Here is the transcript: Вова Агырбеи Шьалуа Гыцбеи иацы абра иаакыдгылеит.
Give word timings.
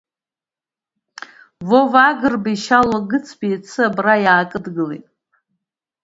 Вова 1.67 2.01
Агырбеи 2.11 2.57
Шьалуа 2.63 2.99
Гыцбеи 3.09 3.51
иацы 3.51 3.81
абра 3.89 4.15
иаакыдгылеит. 4.23 5.05